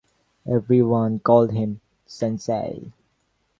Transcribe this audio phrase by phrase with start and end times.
[0.47, 2.91] Everyone called him "sensei".